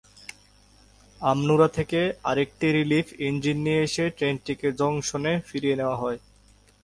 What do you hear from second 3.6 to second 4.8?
নিয়ে এসে ট্রেনটিকে